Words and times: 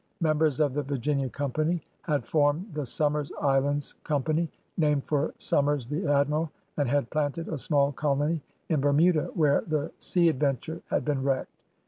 Members 0.19 0.59
of 0.59 0.73
the 0.73 0.81
Virginia 0.81 1.29
Company 1.29 1.79
had 2.01 2.25
formed 2.25 2.73
the 2.73 2.87
Somers 2.87 3.31
Islands 3.39 3.93
Com 4.03 4.23
pany— 4.23 4.47
named 4.79 5.03
for 5.03 5.31
Somers 5.37 5.85
the 5.85 6.07
Admiral— 6.07 6.49
and 6.77 6.89
had 6.89 7.11
planted 7.11 7.47
a 7.47 7.59
small 7.59 7.91
colony 7.91 8.41
in 8.67 8.81
Bermuda 8.81 9.25
where 9.35 9.61
the 9.67 9.91
Sea 9.99 10.27
Adventure 10.27 10.81
had 10.87 11.05
been 11.05 11.21
wrecked. 11.21 11.51